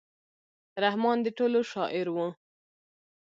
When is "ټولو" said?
1.37-1.59